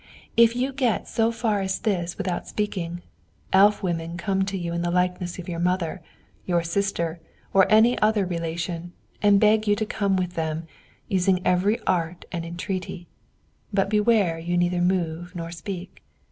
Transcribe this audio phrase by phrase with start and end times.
[0.35, 3.03] If you get so far as this without speaking,
[3.53, 6.01] elf women come to you in the likeness of your mother,
[6.43, 7.19] your sister,
[7.53, 10.65] or any other relation, and beg you to come with them,
[11.07, 13.09] using every art and entreaty;
[13.71, 16.01] but beware you neither move nor speak.